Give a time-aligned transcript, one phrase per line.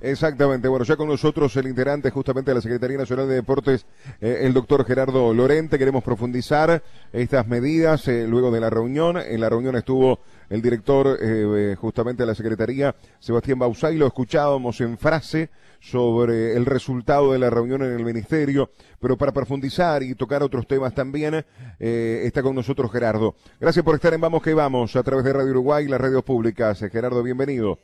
[0.00, 3.84] Exactamente, bueno, ya con nosotros el integrante justamente de la Secretaría Nacional de Deportes,
[4.20, 5.78] eh, el doctor Gerardo Lorente.
[5.78, 6.82] Queremos profundizar
[7.12, 9.16] estas medidas eh, luego de la reunión.
[9.16, 13.96] En la reunión estuvo el director eh, justamente de la Secretaría, Sebastián Bausay.
[13.96, 15.50] Lo escuchábamos en frase
[15.80, 18.70] sobre el resultado de la reunión en el Ministerio,
[19.00, 21.44] pero para profundizar y tocar otros temas también,
[21.78, 23.36] está con nosotros Gerardo.
[23.60, 26.24] Gracias por estar en Vamos que Vamos a través de Radio Uruguay y las radios
[26.24, 26.80] públicas.
[26.90, 27.78] Gerardo, bienvenido.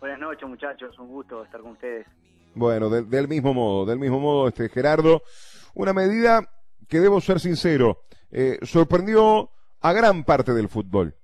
[0.00, 0.96] Buenas noches, muchachos.
[0.98, 2.06] Un gusto estar con ustedes.
[2.54, 5.22] Bueno, del mismo modo, del mismo modo, este Gerardo,
[5.74, 6.48] una medida
[6.88, 11.14] que debo ser sincero, eh, sorprendió a gran parte del fútbol.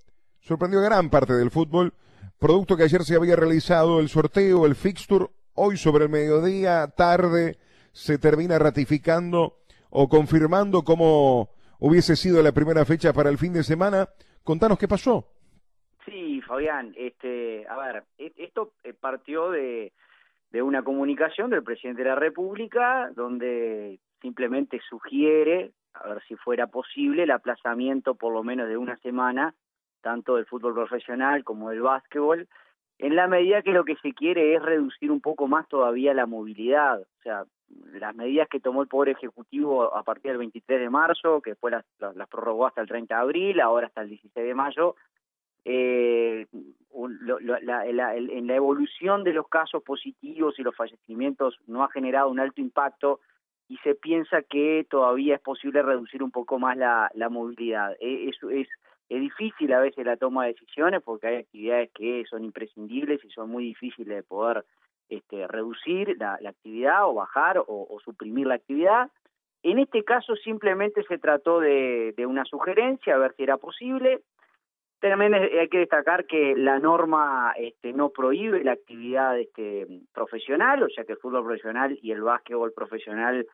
[0.40, 1.94] Sorprendió a gran parte del fútbol,
[2.38, 7.58] producto que ayer se había realizado el sorteo, el fixture, hoy sobre el mediodía, tarde,
[7.92, 9.58] se termina ratificando
[9.90, 14.08] o confirmando cómo hubiese sido la primera fecha para el fin de semana.
[14.42, 15.33] Contanos qué pasó.
[16.34, 19.92] Sí, Fabián, este, a ver, e, esto eh, partió de,
[20.52, 27.22] una comunicación del presidente de la República donde simplemente sugiere, a ver si fuera posible,
[27.22, 29.54] el aplazamiento por lo menos de una semana,
[30.00, 32.48] tanto del fútbol profesional como del básquetbol,
[32.98, 36.26] en la medida que lo que se quiere es reducir un poco más todavía la
[36.26, 37.00] movilidad.
[37.00, 37.44] O sea,
[37.92, 41.70] las medidas que tomó el Poder Ejecutivo a partir del 23 de marzo, que después
[41.70, 44.96] las, las prorrogó hasta el 30 de abril, ahora hasta el 16 de mayo,
[45.64, 46.46] eh,
[46.94, 52.60] en la evolución de los casos positivos y los fallecimientos no ha generado un alto
[52.60, 53.20] impacto
[53.68, 57.96] y se piensa que todavía es posible reducir un poco más la, movilidad.
[57.98, 58.68] E, es, es,
[59.08, 63.30] es difícil a veces la toma de decisiones porque hay actividades que son imprescindibles y
[63.30, 64.64] son muy difíciles de poder
[65.08, 69.10] este, reducir la, actividad o bajar o, suprimir la actividad.
[69.62, 74.20] En este caso simplemente se trató de una sugerencia, a ver si era posible.
[75.10, 80.88] También hay que destacar que la norma este, no prohíbe la actividad este, profesional, o
[80.88, 83.46] sea que el fútbol profesional y el básquetbol profesional,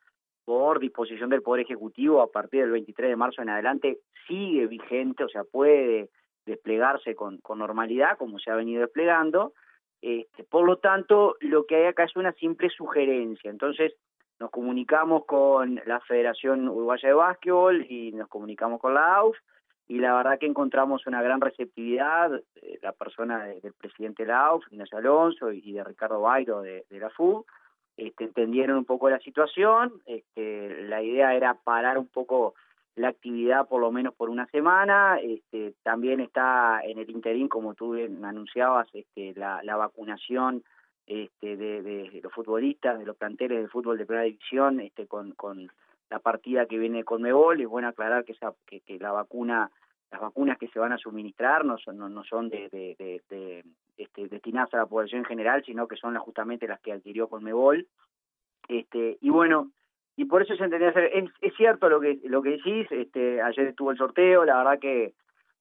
[0.45, 3.99] por disposición del Poder Ejecutivo, a partir del 23 de marzo en adelante,
[4.29, 6.11] sigue vigente, o sea, puede
[6.47, 9.53] desplegarse con, con normalidad, como se ha venido desplegando.
[10.01, 13.51] Este, por lo tanto, lo que hay acá es una simple sugerencia.
[13.51, 13.93] Entonces,
[14.39, 19.37] nos comunicamos con la Federación Uruguaya de Básquetbol y nos comunicamos con la AUF
[19.91, 24.99] y la verdad que encontramos una gran receptividad, de la persona del presidente Lauf, Ignacio
[24.99, 27.45] Alonso, y de Ricardo Bairo de, la FU,
[27.97, 32.55] este, entendieron un poco la situación, este, la idea era parar un poco
[32.95, 37.75] la actividad por lo menos por una semana, este, también está en el interín, como
[37.75, 40.63] tú anunciabas, este, la, vacunación
[41.09, 45.69] este, de, los futbolistas, de los planteles de fútbol de primera división, este, con, con
[46.11, 49.71] la partida que viene con Mebol, es bueno aclarar que, esa, que, la vacuna
[50.11, 53.63] las vacunas que se van a suministrar no son, no, son de, de,
[53.97, 57.87] este, destinadas a la población en general, sino que son justamente las que adquirió Conmebol.
[58.69, 59.71] Este, y bueno,
[60.17, 61.11] y por eso se entendía hacer.
[61.15, 65.15] Es, cierto lo que lo que decís, este, ayer estuvo el sorteo, la verdad que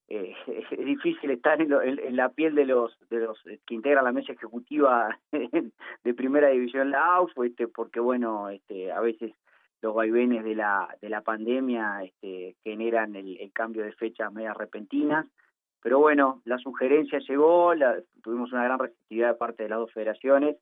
[0.08, 0.36] eh,
[0.72, 4.34] es difícil estar en, en, la piel de los de los que integran la mesa
[4.34, 9.34] ejecutiva de primera división la AUF, este, porque bueno, este, a veces
[9.82, 15.26] los vaivenes de la, de la pandemia este, generan el, cambio de fechas medias repentinas.
[15.82, 19.94] Pero bueno, la sugerencia llegó, la, tuvimos una gran receptividad de parte de las dos
[19.94, 20.58] federaciones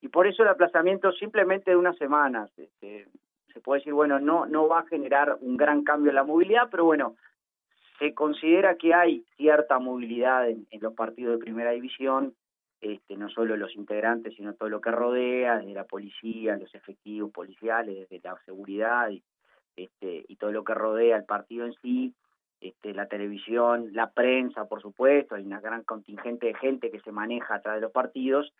[0.00, 2.50] y por eso el aplazamiento simplemente de unas semanas.
[2.56, 3.08] Este,
[3.52, 6.68] se puede decir, bueno, no, no va a generar un gran cambio en la movilidad,
[6.70, 7.16] pero bueno,
[7.98, 12.34] se considera que hay cierta movilidad en los partidos de primera división
[12.82, 17.30] este, no solo los integrantes, sino todo lo que rodea, desde la policía, los efectivos
[17.30, 19.22] policiales, desde la seguridad y,
[19.76, 22.12] este, y todo lo que rodea el partido en sí,
[22.60, 27.12] este, la televisión, la prensa, por supuesto, hay una gran contingente de gente que se
[27.12, 28.52] maneja a través de los partidos.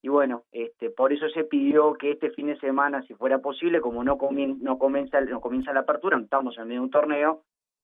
[0.00, 3.80] Y bueno, este, por eso se pidió que este fin de semana, si fuera posible,
[3.80, 7.42] como no, no, comienza, no comienza la apertura, estamos en medio de un torneo,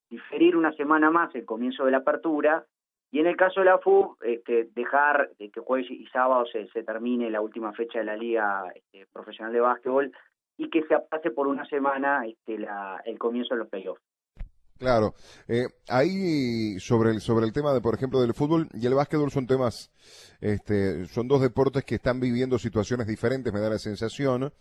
[0.08, 2.64] diferir una semana más el comienzo de la apertura
[3.12, 6.82] y en el caso de la FU, este, dejar de que jueves y sábado se,
[6.82, 10.10] termine la última fecha de la Liga este, Profesional de Básquetbol
[10.56, 14.00] y que se pase por una semana este, la, el comienzo de los playoffs.
[14.78, 15.12] Claro,
[15.46, 19.30] eh, ahí sobre el sobre el tema de por ejemplo del fútbol y el básquetbol
[19.30, 19.92] son temas,
[20.40, 24.52] este, son dos deportes que están viviendo situaciones diferentes, me da la sensación.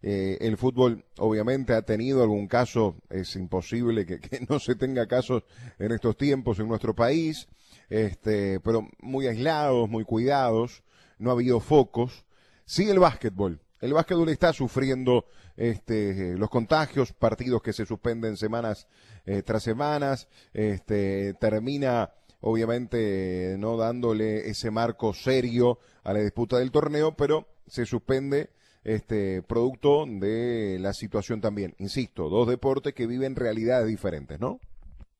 [0.00, 5.06] Eh, el fútbol obviamente ha tenido algún caso, es imposible que, que no se tenga
[5.06, 5.42] casos
[5.80, 7.48] en estos tiempos en nuestro país
[7.88, 10.82] este, pero muy aislados, muy cuidados,
[11.18, 12.24] no ha habido focos.
[12.64, 13.60] Sí el básquetbol.
[13.80, 18.88] El básquetbol está sufriendo este, los contagios, partidos que se suspenden semanas
[19.26, 22.10] eh, tras semanas, este, termina
[22.40, 28.50] obviamente no dándole ese marco serio a la disputa del torneo, pero se suspende
[28.84, 31.74] este producto de la situación también.
[31.78, 34.60] Insisto, dos deportes que viven realidades diferentes, ¿no?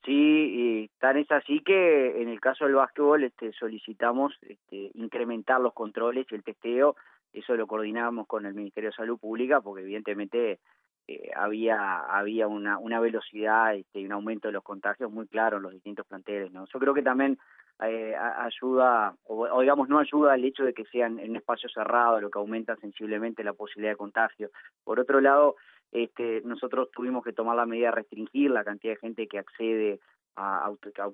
[0.07, 5.61] Sí, y tan es así que en el caso del básquetbol este, solicitamos este, incrementar
[5.61, 6.95] los controles y el testeo.
[7.33, 10.61] Eso lo coordinamos con el Ministerio de Salud Pública porque evidentemente
[11.09, 15.57] eh, había había una, una velocidad este, y un aumento de los contagios muy claro
[15.57, 16.53] en los distintos planteles.
[16.53, 16.67] ¿no?
[16.73, 17.37] Yo creo que también
[17.83, 22.21] eh, ayuda, o, digamos no ayuda el hecho de que sean en un espacio cerrado,
[22.21, 24.51] lo que aumenta sensiblemente la posibilidad de contagio.
[24.85, 25.57] Por otro lado,
[25.93, 30.01] este, nosotros tuvimos que tomar la medida de restringir la cantidad de gente que accede
[30.37, 30.71] a,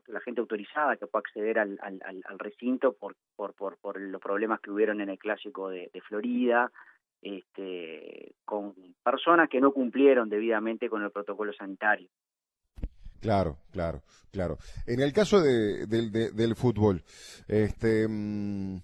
[0.08, 4.60] la gente autorizada que puede acceder al, al, recinto por, por, por, por, los problemas
[4.60, 6.70] que hubieron en el clásico de, Florida,
[7.20, 8.74] este, con
[9.04, 12.08] personas que no cumplieron debidamente con el protocolo sanitario.
[13.20, 14.02] Claro, claro,
[14.32, 14.58] claro.
[14.86, 17.02] En el caso de, del fútbol,
[17.46, 18.76] este, mm,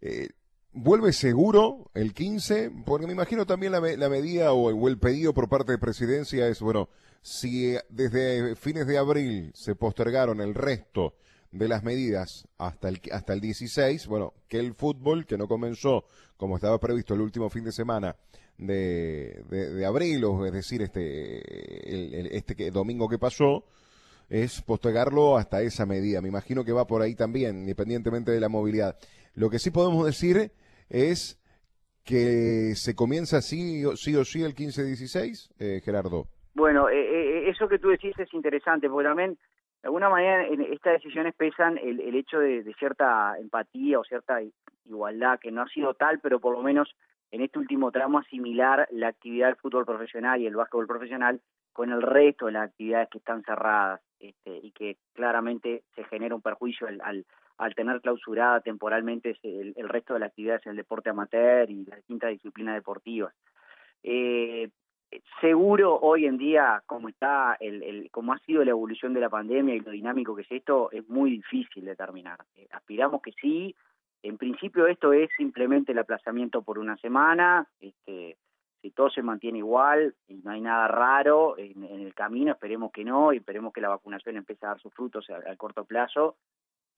[0.00, 0.28] eh,
[0.74, 2.70] ¿Vuelve seguro el 15?
[2.86, 6.60] Porque me imagino también la, la medida o, el pedido por parte de presidencia es,
[6.60, 6.88] bueno,
[7.20, 11.14] si desde fines de abril se postergaron el resto
[11.50, 16.06] de las medidas hasta el, hasta el 16, bueno, que el fútbol, que no comenzó
[16.38, 18.16] como estaba previsto el último fin de semana
[18.56, 23.66] de, de, abril, o es decir, este, el, este domingo que pasó,
[24.30, 26.22] es postergarlo hasta esa medida.
[26.22, 28.96] Me imagino que va por ahí también, independientemente de la movilidad.
[29.34, 30.52] Lo que sí podemos decir
[30.92, 31.40] es
[32.04, 36.26] que se comienza sí, sí o sí el 15-16, eh, Gerardo.
[36.54, 39.38] Bueno, eh, eh, eso que tú decís es interesante, porque también,
[39.82, 44.40] de alguna manera, en estas decisiones pesan el, el hecho de, cierta empatía o cierta
[44.84, 46.94] igualdad, que no ha sido tal, pero por lo menos
[47.30, 51.40] en este último tramo asimilar la actividad del fútbol profesional y el básquetbol profesional
[51.72, 56.34] con el resto de las actividades que están cerradas este, y que claramente se genera
[56.34, 57.24] un perjuicio al, al
[57.74, 62.30] tener clausurada temporalmente el, resto de las actividades en el deporte amateur y las distintas
[62.30, 63.34] disciplinas deportivas.
[64.02, 64.68] Eh,
[65.40, 69.28] seguro hoy en día, como está, el, el, como ha sido la evolución de la
[69.28, 72.38] pandemia y lo dinámico que es esto, es muy difícil determinar.
[72.56, 73.74] Eh, aspiramos que sí.
[74.22, 77.66] En principio esto es simplemente el aplazamiento por una semana.
[77.80, 78.36] Este,
[78.80, 83.04] si todo se mantiene igual y no hay nada raro en, el camino, esperemos que
[83.04, 86.36] no y esperemos que la vacunación empiece a dar sus frutos a corto plazo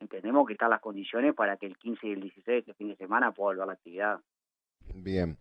[0.05, 2.97] entendemos que están las condiciones para que el 15 y el 16, este fin de
[2.97, 4.21] semana, pueda volver la actividad.
[4.95, 5.37] Bien.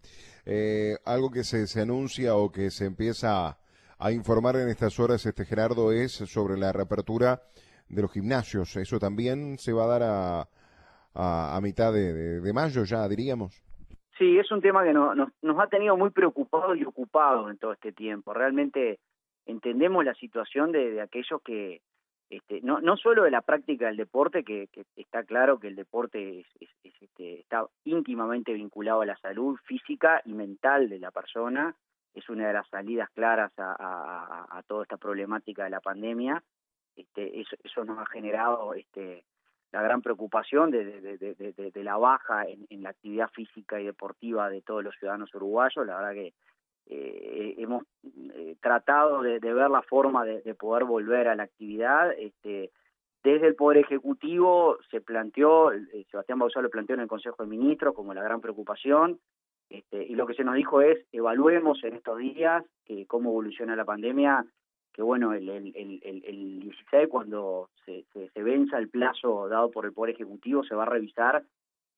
[0.45, 3.57] Eh, algo que se, se anuncia o que se empieza
[4.00, 7.42] a, informar en estas horas, este Gerardo, es sobre la reapertura
[7.89, 8.75] de los gimnasios.
[8.75, 13.63] ¿Eso también se va a dar a, a, mitad de, de, mayo ya, diríamos?
[14.18, 17.74] Sí, es un tema que nos, nos ha tenido muy preocupados y ocupados en todo
[17.74, 18.33] este tiempo.
[18.33, 19.00] Realmente
[19.45, 21.81] entendemos la situación de, de aquellos que,
[22.35, 26.39] este, no, no solo de la práctica del deporte, que, está claro que el deporte
[26.39, 31.75] es, este, está íntimamente vinculado a la salud física y mental de la persona,
[32.13, 36.44] es una de las salidas claras a, toda esta problemática de la pandemia.
[36.95, 39.25] Este, eso, nos ha generado este,
[39.71, 44.83] la gran preocupación de, la baja en, en, la actividad física y deportiva de todos
[44.83, 45.85] los ciudadanos uruguayos.
[45.85, 46.33] La verdad que
[46.85, 47.83] eh, hemos
[48.35, 52.12] eh, tratado de, ver la forma de, poder volver a la actividad.
[52.18, 52.71] Este,
[53.24, 57.50] desde el Poder Ejecutivo se planteó, eh, Sebastián Bauzá lo planteó en el Consejo de
[57.50, 59.19] Ministros como la gran preocupación,
[59.69, 62.63] este, y lo que se nos dijo es, evaluemos en estos días
[63.07, 64.45] cómo evoluciona la pandemia,
[64.92, 69.71] que bueno, el, el, el, el 16, cuando se, se, se venza el plazo dado
[69.71, 71.44] por el Poder Ejecutivo, se va a revisar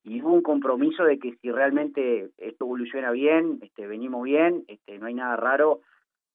[0.06, 5.00] y hubo un compromiso de que si realmente esto evoluciona bien, este, venimos bien, este,
[5.00, 5.82] no hay nada raro,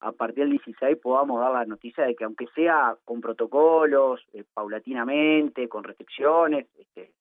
[0.00, 4.44] a partir del 16 podamos dar la noticia de que aunque sea con protocolos, eh,
[4.52, 7.12] paulatinamente, con restricciones, este,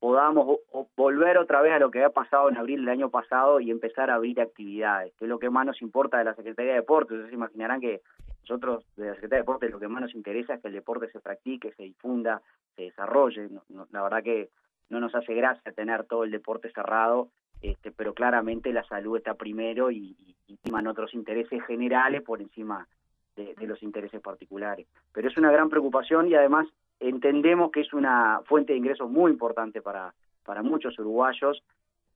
[0.00, 0.58] podamos
[0.96, 4.10] volver otra vez a lo que había pasado en abril del año pasado y empezar
[4.10, 7.12] a abrir actividades, que es lo que más nos importa de la Secretaría de Deportes.
[7.12, 8.00] Ustedes se imaginarán que
[8.40, 11.10] nosotros de la Secretaría de Deportes lo que más nos interesa es que el deporte
[11.10, 12.42] se practique, se difunda,
[12.74, 13.48] se desarrolle.
[13.92, 14.50] la verdad que
[14.88, 17.28] no nos hace gracia tener todo el deporte cerrado,
[17.62, 20.16] este, pero claramente la salud está primero y,
[20.46, 20.56] y,
[20.88, 22.86] otros intereses generales por encima
[23.34, 24.86] de, los intereses particulares.
[25.12, 26.66] Pero es una gran preocupación y además
[27.00, 30.14] entendemos que es una fuente de ingresos muy importante para,
[30.44, 31.62] para muchos uruguayos.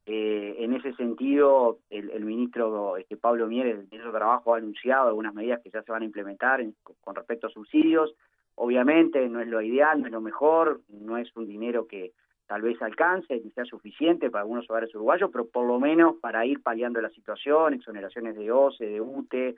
[0.06, 5.08] Eh, en ese sentido, el, ministro este, Pablo Mieres, el ministro de Trabajo, ha anunciado
[5.08, 6.64] algunas medidas que ya se van a implementar
[7.00, 8.14] con respecto a subsidios.
[8.54, 12.12] Obviamente no es lo ideal, no es lo mejor, no es un dinero que,
[12.50, 16.60] tal vez alcance sea suficiente para algunos hogares uruguayos, pero por lo menos para ir
[16.60, 19.54] paliando la situación, exoneraciones de OCE, de UTE,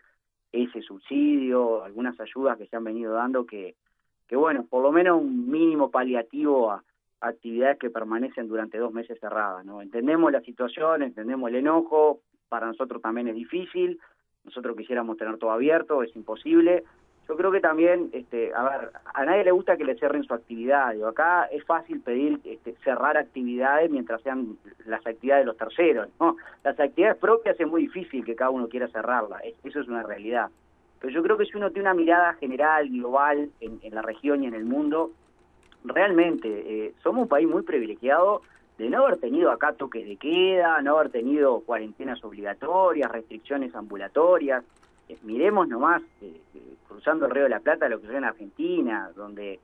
[0.53, 3.77] ese subsidio, algunas ayudas que se han venido dando que,
[4.29, 6.85] que bueno, por lo menos un mínimo paliativo a,
[7.23, 9.65] actividades que permanecen durante dos meses cerradas.
[9.65, 9.81] ¿no?
[9.81, 12.21] Entendemos la situación, entendemos el enojo,
[12.51, 14.01] para nosotros también es difícil,
[14.45, 16.85] nosotros quisiéramos tener todo abierto, es imposible.
[17.33, 20.35] Yo creo que también, este, a ver, a nadie le gusta que le cierren su
[20.35, 20.93] actividad.
[20.93, 26.11] Digo, acá es fácil pedir este, cerrar actividades mientras sean las actividades de los terceros.
[26.21, 26.37] ¿no?
[26.63, 30.51] Las actividades propias es muy difícil que cada uno quiera cerrarlas, eso es una realidad.
[31.01, 34.45] Pero yo creo que si uno tiene una mirada general, global, en, en la región
[34.45, 35.13] y en el mundo,
[35.85, 38.43] realmente eh, somos un país muy privilegiado
[38.77, 44.65] de no haber tenido acá toques de queda, no haber tenido cuarentenas obligatorias, restricciones ambulatorias.
[45.09, 46.41] Eh, miremos nomás, eh,
[46.89, 49.61] cruzando el Río de la Plata, lo que sucede en Argentina, donde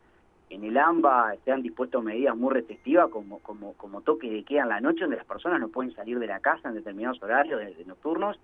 [0.50, 4.62] en el AMBA se han dispuesto medidas muy restrictivas como, como, como toques de queda
[4.62, 7.60] en la noche, donde las personas no pueden salir de la casa en determinados horarios
[7.60, 8.38] de nocturnos,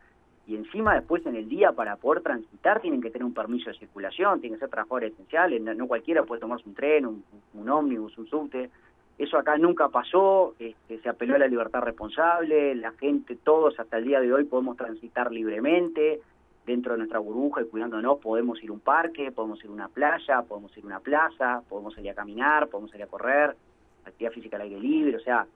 [0.46, 3.78] y encima después en el día para poder transitar tienen que tener un permiso de
[3.78, 7.24] circulación, tienen que ser trabajadores esenciales, no, cualquiera puede tomarse un tren, un,
[7.54, 8.70] un ómnibus, un subte.
[9.16, 13.98] Eso acá nunca pasó, este, se apeló a la libertad responsable, la gente, todos hasta
[13.98, 16.20] el día de hoy podemos transitar libremente
[16.66, 19.88] dentro de nuestra burbuja y cuidándonos, podemos ir a un parque, podemos ir a una
[19.88, 23.54] playa, podemos ir a una plaza, podemos salir a caminar, podemos salir a correr,
[24.04, 25.46] actividad física al aire libre, o sea,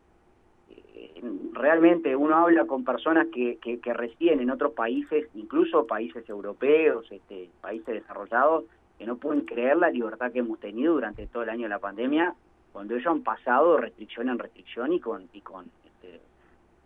[1.53, 7.07] realmente uno habla con personas que, que, que, residen en otros países, incluso países europeos,
[7.11, 8.65] este, países desarrollados,
[8.99, 11.79] que no pueden creer la libertad que hemos tenido durante todo el año de la
[11.79, 12.35] pandemia,
[12.73, 15.67] cuando ellos han pasado restricción en restricción y con, y con,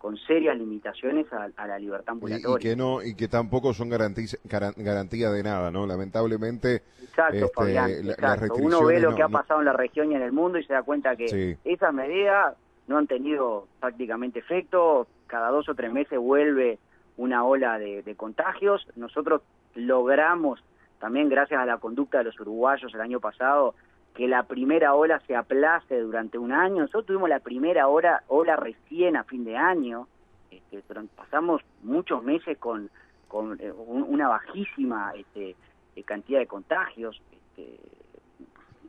[0.03, 2.57] con serias limitaciones a, la libertad ambulatoria.
[2.57, 5.87] Y, que no y que tampoco son garantía, de nada, ¿no?
[5.87, 6.83] Lamentablemente.
[7.01, 10.57] Exacto, este, Uno ve lo que ha pasado en la región y en el mundo
[10.57, 12.53] y se da cuenta que esas medidas
[12.87, 16.79] no han tenido prácticamente efecto, cada dos o tres meses vuelve
[17.15, 19.41] una ola de, contagios, nosotros
[19.73, 20.61] logramos,
[20.99, 23.73] también gracias a la conducta de los uruguayos el año pasado,
[24.13, 28.55] que la primera ola se aplace durante un año, nosotros tuvimos la primera ola, ola
[28.55, 30.07] recién a fin de año,
[30.51, 30.83] este,
[31.15, 32.89] pasamos muchos meses con,
[33.27, 35.55] con eh, una bajísima este,
[35.95, 37.79] eh, cantidad de contagios, este,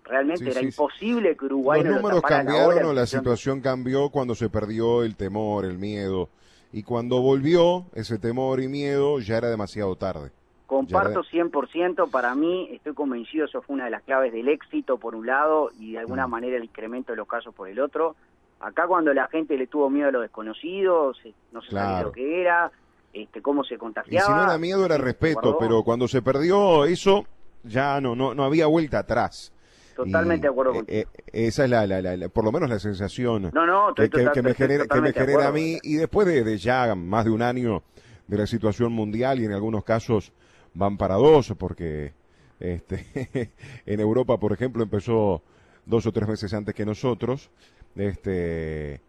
[0.05, 5.03] realmente era imposible que Uruguay Los números cambiaron, o la situación cambió cuando se perdió
[5.03, 6.29] el temor, el miedo.
[6.73, 10.33] Y cuando volvió ese temor y miedo, ya era demasiado tarde.
[10.67, 15.15] Comparto 100%, para mí estoy convencido, eso fue una de las claves del éxito por
[15.15, 16.31] un lado y de alguna mm.
[16.31, 18.17] manera el incremento de los casos por el otro.
[18.61, 21.13] Acá cuando la gente le tuvo miedo a lo desconocido,
[21.53, 22.73] no se sabía lo que era,
[23.13, 24.25] este, cómo se contagiaba.
[24.25, 27.27] Y si no era miedo era respeto, pero cuando se perdió eso,
[27.63, 29.53] ya no, no, no había vuelta atrás.
[29.95, 30.99] Totalmente de acuerdo eh, contigo.
[30.99, 31.07] Eh,
[31.47, 34.87] esa es la, la, por lo menos la sensación no, no, que, que, me genera,
[34.87, 37.83] que me genera a mí y después de, ya más de un año
[38.27, 40.33] de la situación mundial y en algunos casos
[40.75, 42.13] van para dos porque
[42.61, 43.07] este
[43.87, 45.43] en Europa por ejemplo empezó
[45.87, 47.51] dos o tres meses antes que nosotros
[47.97, 49.01] este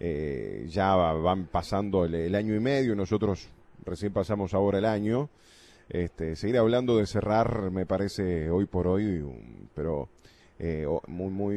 [0.00, 3.48] eh, ya van pasando el, año y medio nosotros
[3.84, 5.30] recién pasamos ahora el año
[5.92, 9.22] este, seguir hablando de cerrar me parece hoy por hoy,
[9.74, 10.08] pero
[10.58, 11.56] eh, muy, muy,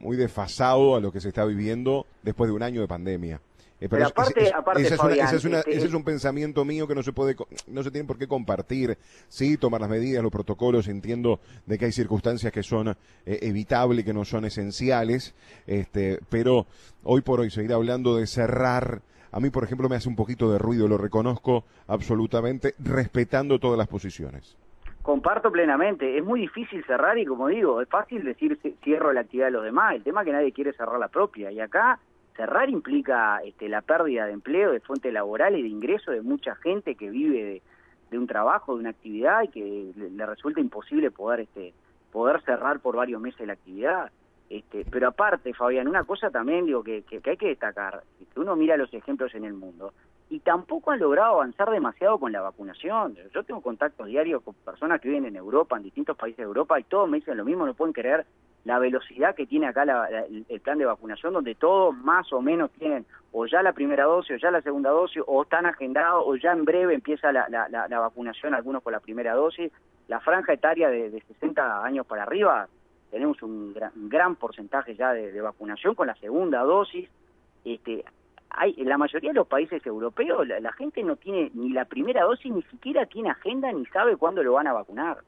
[0.00, 3.42] muy desfasado a lo que se está viviendo después de un año de pandemia.
[3.86, 7.36] Pero, aparte, ese es un pensamiento mío que no se puede,
[7.68, 8.98] no se tiene por qué compartir.
[9.28, 12.94] Sí, tomar las medidas, los protocolos, entiendo de que hay circunstancias que son eh,
[13.24, 15.34] evitables, que no son esenciales,
[15.66, 16.66] este, pero
[17.04, 20.50] hoy por hoy seguir hablando de cerrar, a mí por ejemplo me hace un poquito
[20.50, 24.56] de ruido, lo reconozco absolutamente, respetando todas las posiciones.
[25.02, 26.18] Comparto plenamente.
[26.18, 29.64] Es muy difícil cerrar y, como digo, es fácil decir cierro la actividad de los
[29.64, 29.94] demás.
[29.94, 31.50] El tema es que nadie quiere cerrar la propia.
[31.50, 31.98] Y acá
[32.38, 36.54] cerrar implica este, la pérdida de empleo, de fuente laboral y de ingreso de mucha
[36.54, 37.60] gente que vive
[38.10, 41.74] de, un trabajo, de una actividad y que le, resulta imposible poder este
[42.12, 44.10] poder cerrar por varios meses la actividad.
[44.48, 48.02] Este, pero aparte, Fabián, una cosa también digo que, que, que hay que destacar,
[48.32, 49.92] que uno mira los ejemplos en el mundo,
[50.30, 53.16] y tampoco han logrado avanzar demasiado con la vacunación.
[53.34, 56.80] Yo tengo contactos diarios con personas que viven en Europa, en distintos países de Europa,
[56.80, 58.24] y todos me dicen lo mismo, no pueden creer
[58.68, 59.84] la velocidad que tiene acá
[60.20, 64.32] el plan de vacunación, donde todos más o menos tienen o ya la primera dosis,
[64.32, 67.98] o ya la segunda dosis, o están agendados, o ya en breve empieza la, la,
[67.98, 69.72] vacunación, algunos con la primera dosis.
[70.06, 72.68] La franja etaria de, de 60 años para arriba,
[73.10, 73.74] tenemos un
[74.10, 77.08] gran, porcentaje ya de, de vacunación con la segunda dosis.
[77.64, 78.04] Este,
[78.50, 82.24] hay, en la mayoría de los países europeos la, gente no tiene ni la primera
[82.24, 85.18] dosis, ni siquiera tiene agenda, ni sabe cuándo lo van a vacunar.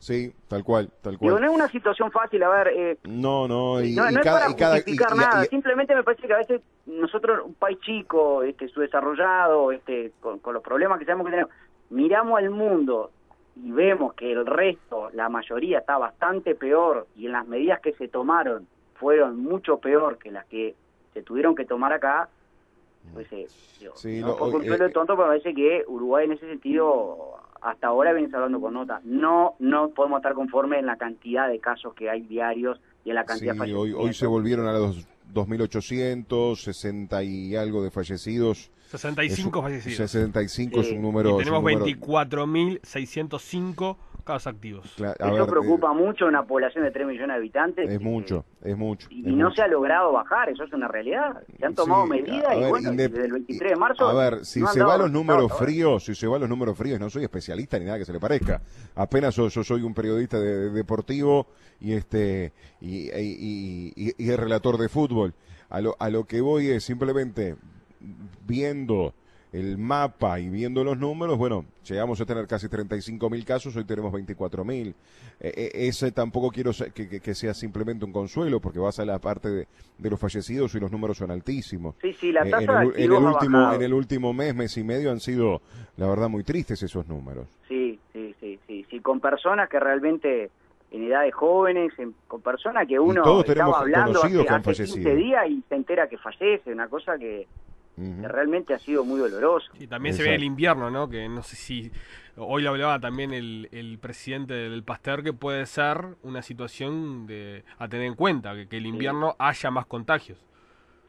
[0.00, 1.40] Sí, tal cual, tal cual.
[1.40, 2.68] no es una situación fácil, a ver...
[2.68, 6.62] Eh, no, no, y, no, es para justificar nada, simplemente me parece que a veces
[6.86, 11.52] nosotros, un país chico, este, subdesarrollado, este, con, con los problemas que sabemos que tenemos,
[11.90, 13.10] miramos al mundo
[13.56, 17.92] y vemos que el resto, la mayoría, está bastante peor y en las medidas que
[17.92, 20.74] se tomaron fueron mucho peor que las que
[21.12, 22.30] se tuvieron que tomar acá,
[23.14, 23.46] pues eh,
[23.94, 26.46] Sí, no no, pongo un eh, eh, tonto, pero me parece que Uruguay en ese
[26.46, 27.16] sentido
[27.62, 29.00] hasta ahora viene hablando con nota.
[29.04, 33.16] No, no podemos estar conformes en la cantidad de casos que hay diarios y en
[33.16, 37.90] la Sí, cantidad de hoy, hoy se volvieron a los 2.800, 60 y algo de
[37.90, 38.70] fallecidos.
[38.90, 39.96] 65 Es- fallecidos.
[40.10, 40.92] 65 es Sí.
[40.94, 41.28] un Y número.
[41.30, 44.86] es un tenemos número- 24.605 casos activos.
[44.96, 47.88] Eso ver, preocupa mucho en una población de 3 millones de habitantes.
[47.90, 49.08] Es que- mucho, es mucho.
[49.10, 49.56] Y, es y no mucho.
[49.56, 51.42] se ha logrado bajar, eso es una realidad.
[51.58, 54.06] Se han tomado Sí, medidas a y ver, bueno, desde el 23 de marzo.
[54.08, 56.40] A ver, si no se dado va a los números fríos, si se va a
[56.40, 58.60] los números fríos, no soy especialista ni nada que se le parezca.
[58.96, 61.46] Apenas yo, yo soy un periodista de, de- deportivo
[61.80, 65.34] y este y, y, y- y el relator de fútbol.
[65.68, 67.56] A lo, a lo que voy es simplemente
[68.46, 69.14] viendo
[69.52, 73.84] el mapa y viendo los números, bueno, llegamos a tener casi 35 mil casos, hoy
[73.84, 74.94] tenemos 24 mil.
[75.40, 79.04] Eh, eh, ese tampoco quiero que, que- que sea simplemente un consuelo, porque vas a
[79.04, 81.96] la parte de, de los fallecidos y los números son altísimos.
[82.00, 83.74] Sí, sí, la Eh, tasa en, de el, en el último bajado.
[83.76, 85.60] en el último mes mes y medio han sido
[85.96, 90.50] la verdad muy tristes esos números Sí, sí, sí, sí, sí, con personas que realmente
[90.92, 94.84] en edades jóvenes, en- con personas que uno todos tenemos estaba hablando hace, hace 15
[94.84, 95.14] fallecido.
[95.16, 97.46] días y se entera que fallece, una cosa que,
[98.00, 99.70] Que realmente ha sido muy dolorosa.
[99.78, 101.08] Sí, también se ve el invierno, ¿no?
[101.08, 101.90] Que no sé si.
[102.36, 107.64] Hoy lo hablaba también el, el presidente del Pasteur, que puede ser una situación de,
[107.78, 110.38] a tener en cuenta, que, que el invierno haya más contagios.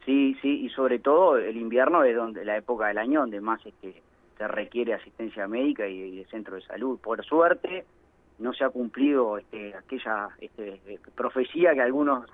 [0.04, 3.64] Sí, sí, y sobre todo el invierno es donde la época del año donde más
[3.64, 4.02] este,
[4.36, 6.98] se requiere asistencia médica y, y de centro de salud.
[6.98, 7.84] Por suerte
[8.38, 10.80] no se ha cumplido este, aquella este,
[11.14, 12.26] profecía que algunos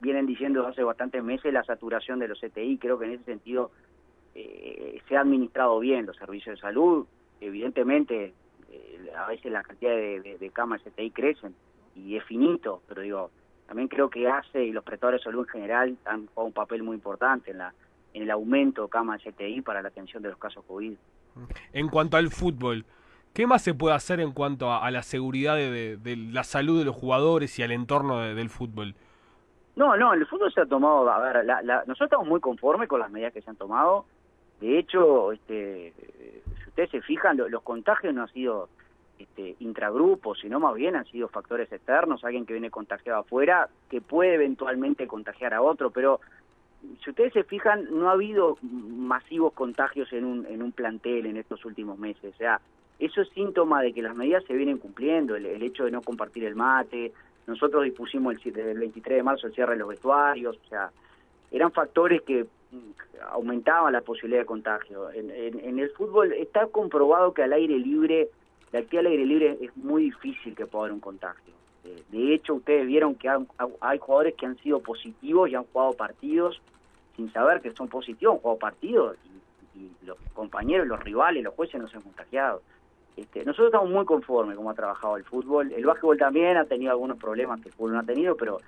[0.00, 2.78] vienen diciendo hace bastantes meses, la saturación de los CTI.
[2.78, 3.70] Creo que en ese sentido
[4.34, 7.06] eh, se ha administrado bien los servicios de salud.
[7.40, 8.34] Evidentemente,
[8.70, 11.54] eh, a veces la cantidad de, de, de camas CTI crecen
[11.94, 13.30] y es finito, pero digo,
[13.66, 16.82] también creo que ACE y los prestadores de salud en general han jugado un papel
[16.82, 17.72] muy importante en la
[18.14, 20.94] en el aumento de camas CTI para la atención de los casos COVID.
[21.74, 22.86] En cuanto al fútbol,
[23.34, 25.98] ¿qué más se puede hacer en cuanto a, a la seguridad de,
[26.32, 28.94] la salud de los jugadores y al entorno de- del fútbol?
[29.76, 32.88] No, no, el fútbol se ha tomado, a ver, la- la- nosotros estamos muy conformes
[32.88, 34.06] con las medidas que se han tomado.
[34.60, 38.68] De hecho, este, eh, si ustedes se fijan, lo- los contagios no han sido
[39.18, 44.02] este, intragrupos, sino más bien han sido factores externos, alguien que viene contagiado afuera, que
[44.02, 46.20] puede eventualmente contagiar a otro, pero
[47.02, 51.38] si ustedes se fijan, no ha habido masivos contagios en un, en un plantel en
[51.38, 52.34] estos últimos meses.
[52.34, 52.60] O sea,
[52.98, 56.02] eso es síntoma de que las medidas se vienen cumpliendo, el, el hecho de no
[56.02, 57.12] compartir el mate.
[57.46, 60.90] Nosotros dispusimos el, el 23 de marzo el cierre de los vestuarios, o sea,
[61.50, 62.76] eran factores que mm,
[63.30, 65.10] aumentaban la posibilidad de contagio.
[65.12, 68.28] En, en- en el fútbol está comprobado que al aire libre,
[68.72, 71.54] la actividad al aire libre es muy difícil que pueda haber un contagio.
[71.84, 75.92] Eh, De hecho, ustedes vieron que hay jugadores que han sido positivos y han jugado
[75.92, 76.60] partidos
[77.14, 79.16] sin saber que son positivos, han jugado partidos
[79.76, 82.60] y los compañeros, los rivales, los jueces no se han contagiado.
[83.16, 85.72] Este, nosotros estamos muy conformes cómo ha trabajado el fútbol.
[85.72, 88.60] El básquetbol también ha tenido algunos problemas que el fútbol no ha tenido, pero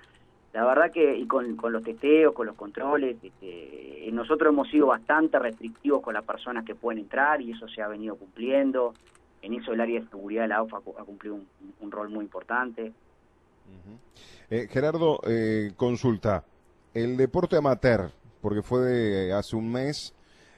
[0.53, 4.87] la verdad que y con, con los testeos, con los controles, este, nosotros hemos sido
[4.87, 8.95] bastante restrictivos con las personas que pueden entrar y eso se ha venido cumpliendo.
[9.41, 11.47] En eso el área de seguridad de la AUFA ha cumplido un,
[11.79, 12.91] un rol muy importante.
[14.49, 16.43] Eh, Gerardo eh, consulta
[16.95, 18.09] el deporte amateur
[18.41, 20.15] porque fue de hace un mes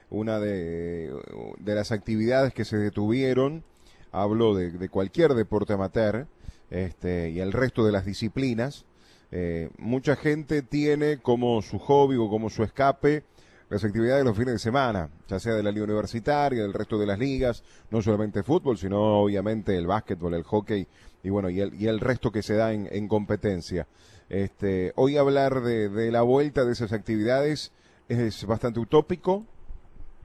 [0.08, 1.12] una de,
[1.58, 3.64] de las actividades que se detuvieron
[4.12, 6.26] hablo de, cualquier deporte amateur
[6.70, 8.84] este, y el resto de las disciplinas
[9.30, 13.24] eh, mucha gente tiene como su hobby o como su escape
[13.70, 16.98] las actividades de los fines de semana, ya sea de la liga universitaria, del resto
[16.98, 20.86] de las ligas, no solamente fútbol, sino obviamente el básquetbol, el hockey
[21.22, 23.86] y bueno, y el, y el resto que se da en, en competencia.
[24.28, 27.72] Este, hoy hablar de, de la vuelta de esas actividades
[28.08, 29.46] es bastante utópico.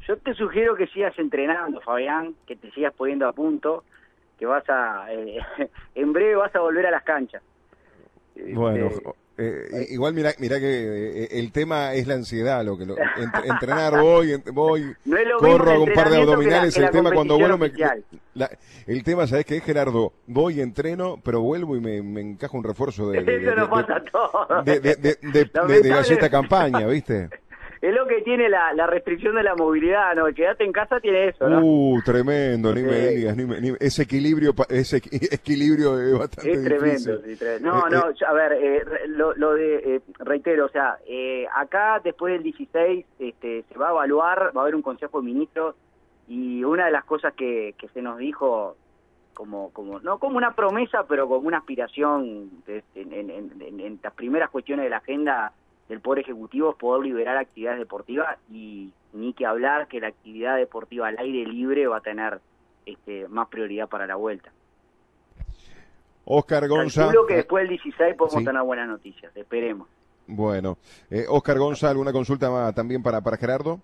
[0.07, 3.83] Yo te sugiero que sigas entrenando, Fabián, que te sigas poniendo a punto,
[4.39, 5.39] que vas a, eh,
[5.95, 7.41] en breve vas a volver a las canchas.
[8.53, 8.87] Bueno,
[9.37, 12.95] Este, eh, igual mira, mira que eh, el tema es la ansiedad, lo que lo,
[13.17, 16.89] ent- entrenar voy, voy, no corro, hago un par de que la- abdominales, que el
[16.91, 17.71] tema cuando vuelvo me,
[18.35, 18.49] la-
[18.85, 22.63] el tema sabes qué es Gerardo, voy entreno, pero vuelvo y me, me encajo un
[22.63, 23.33] refuerzo de, de,
[24.65, 27.29] de- de- de, galleta campaña, ¿viste?
[27.81, 30.27] Es lo que tiene la, la restricción de la movilidad, ¿no?
[30.27, 31.59] El quedarte en casa tiene eso, ¿no?
[31.63, 33.15] Uh, tremendo, ni me Sí.
[33.15, 37.19] digas, ni me- ni- ese equilibrio, ese equi- equilibrio es bastante es tremendo, difícil.
[37.25, 37.69] sí, tremendo.
[37.69, 41.45] No, Eh, no, yo- a ver, eh, lo, lo de, eh, reitero, o sea, eh,
[41.55, 45.25] acá después del 16 este, se va a evaluar, va a haber un consejo de
[45.27, 45.75] ministros
[46.27, 48.75] y una de las cosas que, que se nos dijo
[49.33, 52.49] como, como, no como una promesa, pero como una aspiración
[52.95, 53.29] en, en,
[53.79, 55.53] en, las primeras cuestiones de la agenda
[55.89, 60.57] del Poder Ejecutivo es poder liberar actividades deportivas y ni que hablar que la actividad
[60.57, 62.39] deportiva al aire libre va a tener
[62.85, 64.51] este, más prioridad para la vuelta.
[66.25, 67.11] Oscar González.
[67.11, 69.87] Calculo que después del 16 podemos tener buenas noticias, esperemos.
[70.27, 70.77] Bueno,
[71.09, 73.79] eh, Oscar González, ¿alguna consulta también para, para Gerardo?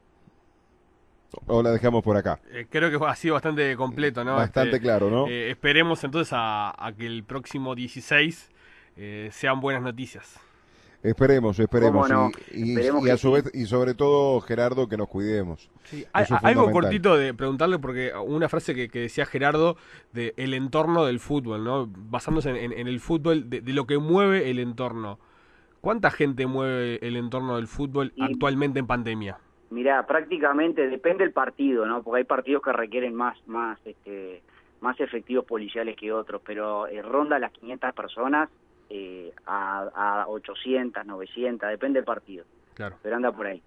[1.48, 2.40] ¿O la dejamos por acá?
[2.52, 4.36] Eh, creo que ha sido bastante completo, ¿no?
[4.36, 5.28] Bastante este, claro, ¿no?
[5.28, 8.52] Eh, esperemos entonces a, que el próximo 16
[8.96, 10.40] eh, sean buenas noticias.
[11.04, 12.10] Esperemos, esperemos.
[12.54, 15.70] Y, a su vez, y sobre todo, Gerardo, que nos cuidemos.
[16.42, 19.76] algo cortito de preguntarle, porque una frase que, decía Gerardo
[20.14, 21.90] de el entorno del fútbol, ¿no?
[21.90, 25.20] Basándose en, el fútbol, de, lo que mueve el entorno.
[25.82, 29.38] ¿Cuánta gente mueve el entorno del fútbol actualmente en pandemia?
[29.72, 32.02] Mira, prácticamente depende del partido, ¿no?
[32.02, 34.42] Porque hay partidos que requieren más, más, este,
[34.80, 38.50] más efectivos policiales que otros, pero eh, ronda las 500 personas
[38.96, 42.46] eh, a, a 800, 900, depende del partido.
[42.76, 42.96] Claro.
[43.02, 43.60] Pero anda por ahí.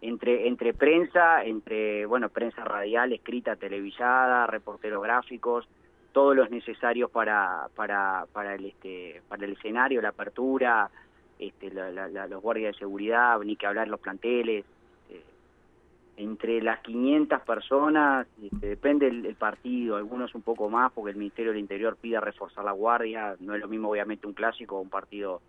[0.00, 5.68] Entre, entre prensa, entre, bueno, prensa radial, escrita, televisada, reporteros gráficos,
[6.12, 10.88] todos los necesarios para, para, para, el, este, para el escenario, la apertura,
[11.40, 14.64] este, los guardias de seguridad, ni que hablar los planteles,
[16.18, 21.52] entre las 500 personas, este, depende del, partido, algunos un poco más, porque el Ministerio
[21.52, 24.90] del Interior pide reforzar la guardia, no es lo mismo obviamente un clásico o un
[24.90, 25.40] partido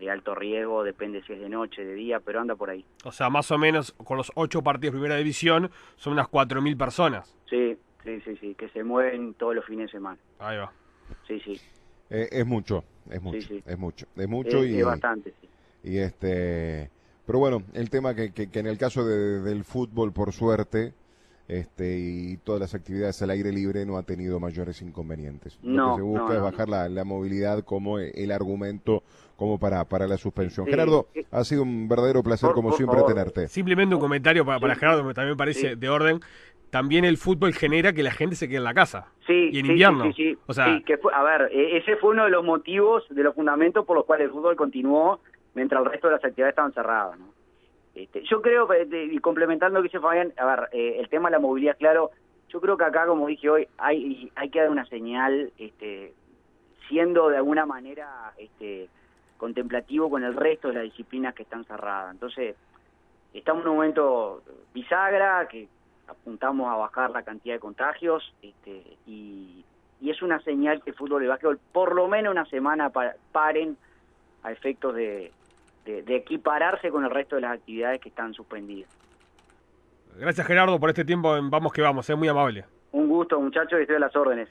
[0.00, 2.84] de alto riesgo, depende si es de noche, de día, pero anda por ahí.
[3.04, 6.76] O sea, más o menos con los ocho partidos de primera división son unas 4.000
[6.76, 7.38] personas.
[7.48, 10.18] Sí, sí, sí, sí, que se mueven todos los fines de semana.
[10.40, 10.72] Ahí va.
[11.28, 11.60] Sí, sí.
[12.10, 14.80] Eh, es mucho, es mucho, es mucho, es mucho y...
[14.80, 15.48] Es bastante, sí.
[15.84, 16.90] Y este
[17.26, 20.94] pero bueno, el tema que, que, en el caso del fútbol, por suerte,
[21.48, 25.58] este, y todas las actividades al aire libre no ha tenido mayores inconvenientes.
[25.62, 29.02] Lo que se busca es bajar la, la, movilidad como el argumento
[29.36, 30.66] como para, para la suspensión.
[30.66, 33.48] Gerardo, ha sido un verdadero placer como siempre tenerte.
[33.48, 36.20] Simplemente un comentario para, para Gerardo, que también parece de orden.
[36.70, 39.12] También el fútbol genera que la gente se quede en la casa.
[39.26, 40.12] Sí, y en invierno.
[40.14, 43.34] Sí, o sea, que a ver, e, ese fue uno de los motivos, de los
[43.34, 45.20] fundamentos por los cuales el fútbol continuó
[45.56, 47.18] mientras el resto de las actividades estaban cerradas.
[47.18, 47.26] ¿no?
[47.94, 51.30] Este, yo creo, eh, y complementando lo que dice Fabián, a ver, eh, el tema
[51.30, 52.10] de la movilidad, claro,
[52.50, 56.12] yo creo que acá, como dije hoy, hay, hay que dar una señal, este,
[56.88, 58.88] siendo de alguna manera este,
[59.38, 62.12] contemplativo con el resto de las disciplinas que están cerradas.
[62.12, 62.54] Entonces,
[63.32, 64.42] estamos en un momento
[64.74, 65.68] bisagra, que
[66.06, 69.64] apuntamos a bajar la cantidad de contagios, este, y,
[70.02, 72.92] es una señal que fútbol y básquetbol por lo menos una semana
[73.32, 73.76] paren
[74.44, 75.32] a efectos de,
[75.86, 78.90] de, equipararse con el resto de las actividades que están suspendidas.
[80.18, 82.64] Gracias Gerardo por este tiempo Vamos que Vamos, es muy amable.
[82.92, 84.48] Un gusto muchachos y estoy a las órdenes.